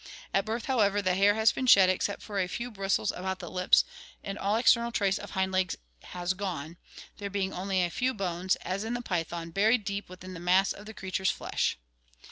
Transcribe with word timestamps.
At 0.33 0.45
birth, 0.45 0.65
however, 0.65 0.99
the 0.99 1.13
hair 1.13 1.35
has 1.35 1.51
been 1.51 1.67
shed 1.67 1.87
except 1.87 2.23
for 2.23 2.39
a 2.39 2.47
few 2.47 2.71
bristles 2.71 3.11
about 3.11 3.37
the 3.37 3.51
lips 3.51 3.85
and 4.23 4.35
all 4.35 4.55
external 4.55 4.91
trace 4.91 5.19
of 5.19 5.29
hind 5.29 5.51
legs 5.51 5.75
has 6.05 6.33
gone, 6.33 6.77
there 7.17 7.29
being 7.29 7.53
only 7.53 7.83
a 7.83 7.91
few 7.91 8.15
bones, 8.15 8.55
as 8.61 8.83
in 8.83 8.95
the 8.95 9.03
python, 9.03 9.51
buried 9.51 9.85
deep 9.85 10.09
within 10.09 10.33
the 10.33 10.39
mass 10.39 10.73
of 10.73 10.87
the 10.87 10.95
crea 10.95 11.11
ture's 11.11 11.29
flesh. 11.29 11.77